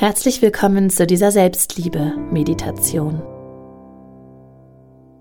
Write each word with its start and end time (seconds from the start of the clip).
Herzlich 0.00 0.40
willkommen 0.40 0.88
zu 0.88 1.06
dieser 1.06 1.30
Selbstliebe-Meditation. 1.30 3.20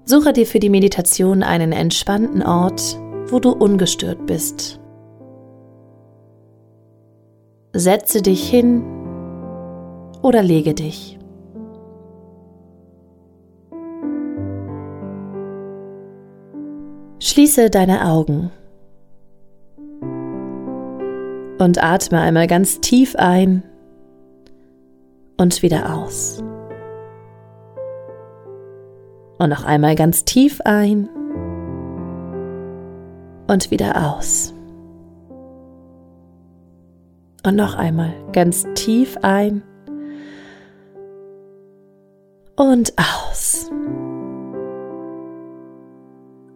Suche 0.05 0.31
dir 0.31 0.45
für 0.47 0.61
die 0.61 0.69
Meditation 0.69 1.43
einen 1.43 1.73
entspannten 1.73 2.41
Ort, 2.41 2.97
wo 3.27 3.39
du 3.41 3.51
ungestört 3.51 4.25
bist. 4.25 4.79
Setze 7.73 8.21
dich 8.21 8.49
hin 8.49 8.85
oder 10.21 10.41
lege 10.41 10.73
dich. 10.73 11.19
Schließe 17.19 17.69
deine 17.69 18.05
Augen 18.05 18.49
und 21.59 21.83
atme 21.83 22.21
einmal 22.21 22.47
ganz 22.47 22.79
tief 22.79 23.17
ein 23.17 23.63
und 25.39 25.63
wieder 25.63 25.95
aus. 25.95 26.43
Und 29.39 29.49
noch 29.49 29.63
einmal 29.63 29.95
ganz 29.95 30.25
tief 30.25 30.59
ein 30.65 31.09
und 33.47 33.71
wieder 33.71 34.13
aus. 34.13 34.53
Und 37.45 37.55
noch 37.55 37.75
einmal 37.75 38.13
ganz 38.33 38.67
tief 38.75 39.17
ein 39.21 39.63
und 42.57 42.93
aus. 42.97 43.71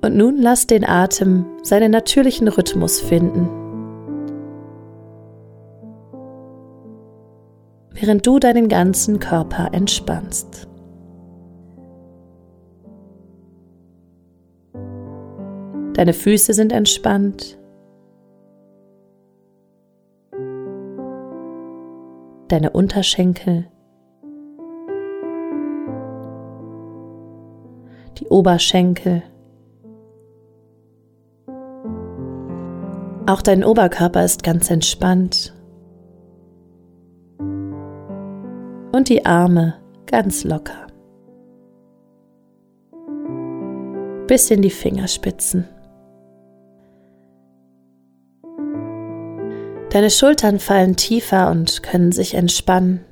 Und 0.02 0.18
nun 0.18 0.38
lass 0.38 0.68
den 0.68 0.86
Atem 0.86 1.46
seinen 1.64 1.92
natürlichen 1.92 2.50
Rhythmus 2.50 3.00
finden. 3.00 3.63
Während 8.04 8.28
du 8.28 8.38
deinen 8.38 8.68
ganzen 8.68 9.20
Körper 9.20 9.70
entspannst. 9.72 10.68
Deine 15.94 16.12
Füße 16.12 16.54
sind 16.54 16.74
entspannt. 16.74 17.58
Deine 22.50 22.72
Unterschenkel. 22.72 23.68
Die 28.18 28.28
Oberschenkel. 28.28 29.24
Auch 33.28 33.42
dein 33.42 33.64
Oberkörper 33.64 34.26
ist 34.26 34.44
ganz 34.44 34.70
entspannt. 34.70 35.53
Und 38.94 39.10
die 39.10 39.26
Arme 39.26 39.74
ganz 40.06 40.46
locker. 40.46 40.88
Bis 44.28 44.50
in 44.50 44.62
die 44.62 44.70
Fingerspitzen. 44.70 45.68
Deine 49.90 50.10
Schultern 50.10 50.60
fallen 50.60 50.96
tiefer 50.96 51.52
und 51.52 51.84
können 51.84 52.12
sich 52.12 52.36
entspannen. 52.36 53.04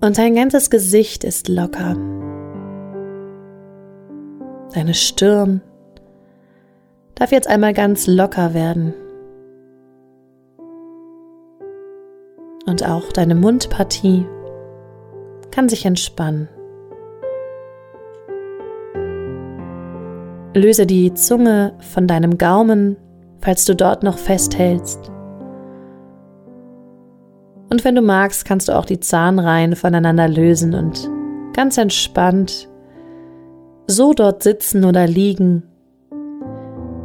Und 0.00 0.16
dein 0.16 0.34
ganzes 0.34 0.70
Gesicht 0.70 1.24
ist 1.24 1.48
locker. 1.48 1.94
Deine 4.74 4.94
Stirn 4.94 5.60
darf 7.16 7.32
jetzt 7.32 7.48
einmal 7.48 7.74
ganz 7.74 8.06
locker 8.06 8.54
werden. 8.54 8.94
Und 12.80 12.88
auch 12.88 13.12
deine 13.12 13.34
Mundpartie 13.34 14.26
kann 15.50 15.68
sich 15.68 15.84
entspannen. 15.84 16.48
Löse 20.54 20.86
die 20.86 21.12
Zunge 21.14 21.74
von 21.92 22.06
deinem 22.06 22.38
Gaumen, 22.38 22.96
falls 23.40 23.64
du 23.64 23.74
dort 23.74 24.02
noch 24.02 24.18
festhältst. 24.18 25.10
Und 27.70 27.84
wenn 27.84 27.94
du 27.94 28.02
magst, 28.02 28.44
kannst 28.44 28.68
du 28.68 28.76
auch 28.76 28.84
die 28.84 28.98
Zahnreihen 28.98 29.76
voneinander 29.76 30.28
lösen 30.28 30.74
und 30.74 31.08
ganz 31.52 31.78
entspannt 31.78 32.68
so 33.86 34.12
dort 34.12 34.42
sitzen 34.42 34.84
oder 34.84 35.06
liegen, 35.06 35.64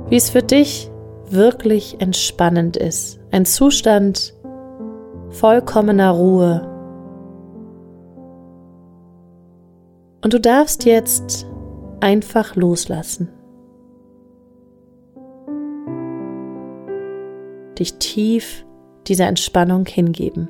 wie 0.10 0.16
es 0.16 0.30
für 0.30 0.42
dich 0.42 0.90
wirklich 1.30 2.00
entspannend 2.00 2.78
ist. 2.78 3.20
Ein 3.32 3.46
Zustand, 3.46 4.36
vollkommener 5.40 6.12
Ruhe. 6.12 6.62
Und 10.24 10.34
du 10.34 10.40
darfst 10.40 10.86
jetzt 10.86 11.46
einfach 12.00 12.56
loslassen. 12.56 13.30
Dich 17.78 17.96
tief 17.96 18.66
dieser 19.08 19.28
Entspannung 19.28 19.86
hingeben. 19.86 20.50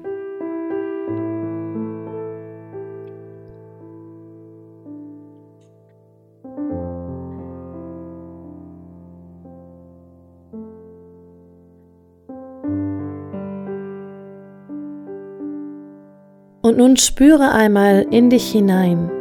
Und 16.65 16.79
nun 16.79 16.97
spüre 16.97 17.51
einmal 17.51 18.07
in 18.09 18.31
dich 18.31 18.51
hinein. 18.51 19.11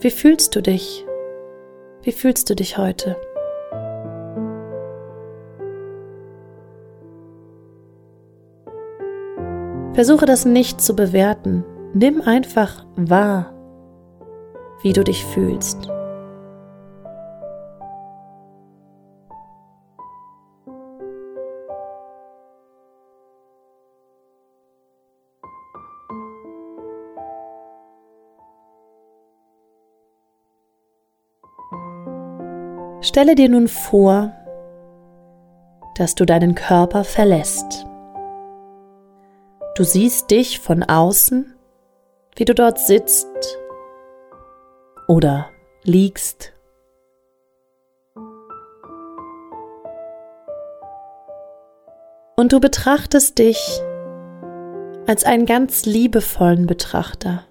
Wie 0.00 0.10
fühlst 0.10 0.56
du 0.56 0.62
dich? 0.62 1.04
Wie 2.00 2.12
fühlst 2.12 2.48
du 2.48 2.54
dich 2.54 2.78
heute? 2.78 3.14
Versuche 9.92 10.24
das 10.24 10.46
nicht 10.46 10.80
zu 10.80 10.96
bewerten. 10.96 11.62
Nimm 11.92 12.22
einfach 12.22 12.86
wahr, 12.96 13.52
wie 14.82 14.94
du 14.94 15.04
dich 15.04 15.26
fühlst. 15.26 15.90
Stelle 33.02 33.34
dir 33.34 33.48
nun 33.48 33.66
vor, 33.66 34.32
dass 35.96 36.14
du 36.14 36.24
deinen 36.24 36.54
Körper 36.54 37.02
verlässt. 37.02 37.84
Du 39.74 39.82
siehst 39.82 40.30
dich 40.30 40.60
von 40.60 40.84
außen, 40.84 41.52
wie 42.36 42.44
du 42.44 42.54
dort 42.54 42.78
sitzt 42.78 43.58
oder 45.08 45.50
liegst. 45.82 46.52
Und 52.36 52.52
du 52.52 52.60
betrachtest 52.60 53.38
dich 53.38 53.82
als 55.08 55.24
einen 55.24 55.46
ganz 55.46 55.86
liebevollen 55.86 56.66
Betrachter, 56.66 57.42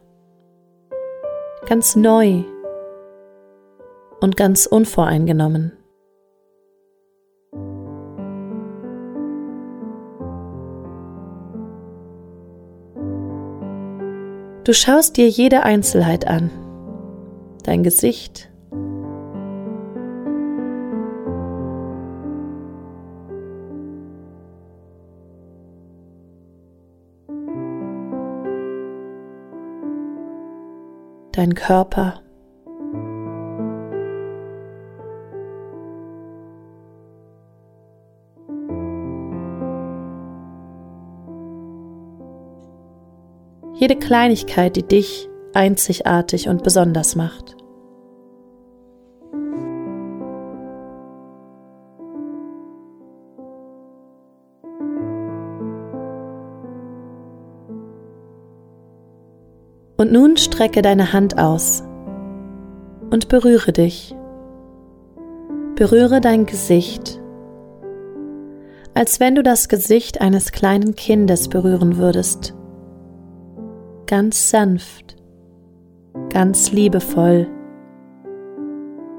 ganz 1.68 1.98
neu 1.98 2.46
und 4.22 4.38
ganz 4.38 4.66
unvoreingenommen. 4.66 5.74
Du 14.64 14.74
schaust 14.74 15.18
dir 15.18 15.28
jede 15.28 15.64
Einzelheit 15.64 16.28
an, 16.28 16.52
dein 17.64 17.82
Gesicht, 17.82 18.52
dein 31.32 31.56
Körper, 31.56 32.22
jede 43.82 43.96
Kleinigkeit, 43.96 44.76
die 44.76 44.84
dich 44.84 45.28
einzigartig 45.56 46.48
und 46.48 46.62
besonders 46.62 47.16
macht. 47.16 47.58
Und 59.98 60.12
nun 60.12 60.38
strecke 60.38 60.84
deine 60.84 61.12
Hand 61.12 61.40
aus 61.40 61.84
und 63.10 63.30
berühre 63.30 63.72
dich. 63.72 64.16
Berühre 65.74 66.22
dein 66.22 66.46
Gesicht, 66.46 67.20
als 68.94 69.20
wenn 69.20 69.34
du 69.34 69.42
das 69.42 69.70
Gesicht 69.70 70.22
eines 70.22 70.52
kleinen 70.52 70.96
Kindes 70.96 71.50
berühren 71.50 71.98
würdest. 71.98 72.54
Ganz 74.12 74.50
sanft, 74.50 75.16
ganz 76.34 76.74
liebevoll, 76.74 77.48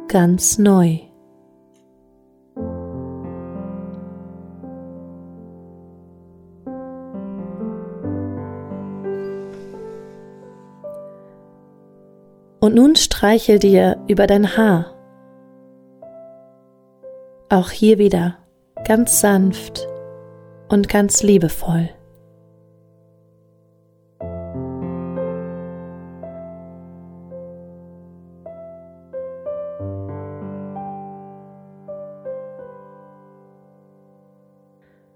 ganz 0.06 0.58
neu. 0.58 0.98
Und 12.60 12.74
nun 12.74 12.94
streichel 12.96 13.58
dir 13.58 13.96
über 14.08 14.26
dein 14.26 14.58
Haar. 14.58 14.94
Auch 17.48 17.70
hier 17.70 17.96
wieder 17.96 18.36
ganz 18.86 19.22
sanft 19.22 19.88
und 20.68 20.90
ganz 20.90 21.22
liebevoll. 21.22 21.88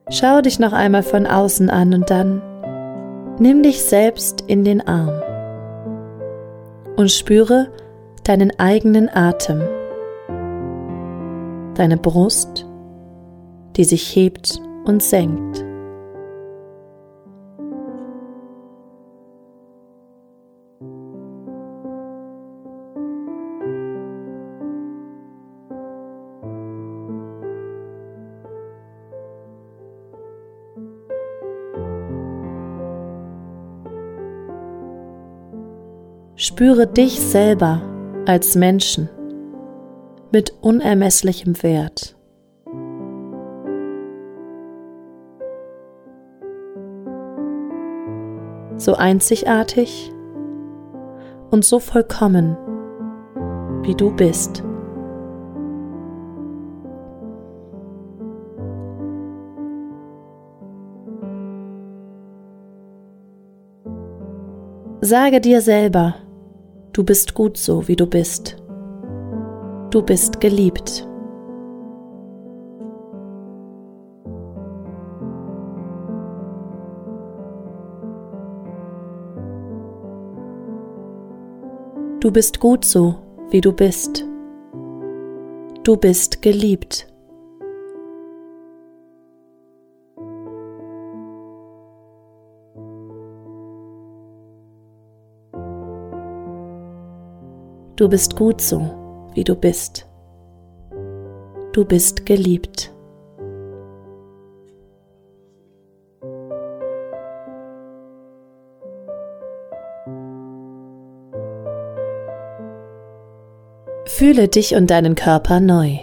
Schau 0.08 0.40
dich 0.40 0.60
noch 0.60 0.72
einmal 0.72 1.02
von 1.02 1.26
außen 1.26 1.68
an 1.68 1.92
und 1.92 2.10
dann 2.10 2.40
nimm 3.40 3.64
dich 3.64 3.82
selbst 3.82 4.44
in 4.46 4.62
den 4.62 4.86
Arm 4.86 5.20
und 6.96 7.10
spüre 7.10 7.72
deinen 8.22 8.56
eigenen 8.60 9.08
Atem, 9.08 9.62
deine 11.74 11.96
Brust, 11.96 12.66
die 13.76 13.82
sich 13.82 14.14
hebt 14.14 14.60
und 14.84 15.02
senkt. 15.02 15.65
Spüre 36.38 36.86
dich 36.86 37.18
selber 37.18 37.80
als 38.26 38.56
Menschen 38.56 39.08
mit 40.32 40.52
unermesslichem 40.60 41.62
Wert. 41.62 42.14
So 48.76 48.96
einzigartig 48.96 50.12
und 51.50 51.64
so 51.64 51.78
vollkommen, 51.80 52.58
wie 53.84 53.94
du 53.94 54.14
bist. 54.14 54.62
Sage 65.00 65.40
dir 65.40 65.62
selber, 65.62 66.16
Du 66.96 67.04
bist 67.04 67.34
gut 67.34 67.58
so, 67.58 67.86
wie 67.88 67.94
du 67.94 68.06
bist. 68.06 68.56
Du 69.90 70.00
bist 70.00 70.40
geliebt. 70.40 71.06
Du 82.20 82.30
bist 82.30 82.60
gut 82.60 82.82
so, 82.82 83.16
wie 83.50 83.60
du 83.60 83.72
bist. 83.72 84.24
Du 85.84 85.98
bist 85.98 86.40
geliebt. 86.40 87.06
Du 97.96 98.10
bist 98.10 98.36
gut 98.36 98.60
so, 98.60 99.30
wie 99.32 99.42
du 99.42 99.54
bist. 99.54 100.06
Du 101.72 101.82
bist 101.82 102.26
geliebt. 102.26 102.92
Fühle 114.04 114.48
dich 114.48 114.74
und 114.74 114.90
deinen 114.90 115.14
Körper 115.14 115.60
neu. 115.60 115.98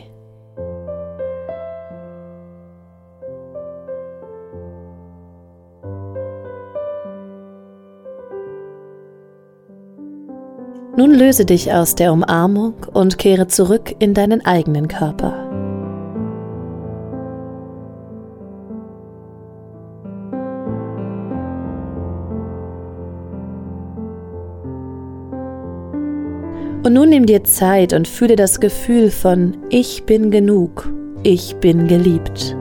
Nun 10.95 11.11
löse 11.11 11.43
dich 11.43 11.73
aus 11.73 11.95
der 11.95 12.13
Umarmung 12.13 12.75
und 12.93 13.17
kehre 13.17 13.47
zurück 13.47 13.95
in 13.97 14.13
deinen 14.13 14.45
eigenen 14.45 14.87
Körper. 14.87 15.33
Und 26.83 26.93
nun 26.93 27.09
nimm 27.09 27.25
dir 27.25 27.43
Zeit 27.43 27.93
und 27.93 28.07
fühle 28.07 28.35
das 28.35 28.59
Gefühl 28.59 29.09
von 29.09 29.57
Ich 29.69 30.03
bin 30.03 30.29
genug, 30.29 30.93
ich 31.23 31.55
bin 31.55 31.87
geliebt. 31.87 32.55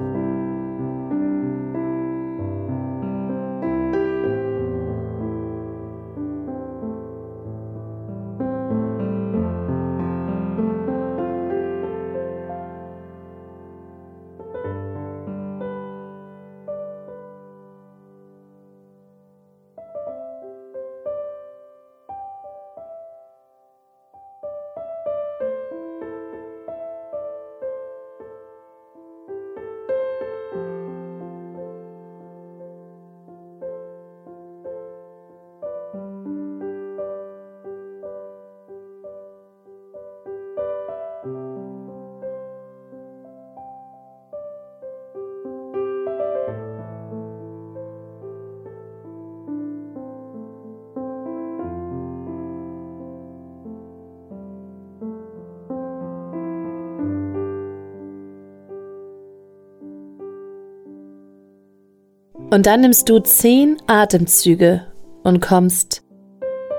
Und 62.53 62.67
dann 62.67 62.83
nimmst 62.83 63.09
du 63.09 63.19
zehn 63.19 63.79
Atemzüge 63.87 64.87
und 65.23 65.41
kommst 65.41 66.03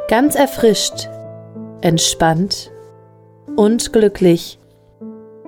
ganz 0.08 0.36
erfrischt, 0.36 1.10
entspannt 1.82 2.72
und 3.56 3.92
glücklich 3.92 4.60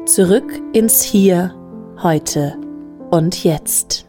zurück 0.08 0.52
ins 0.74 1.04
Hier, 1.04 1.54
heute 2.02 2.58
und 3.12 3.44
jetzt. 3.44 4.08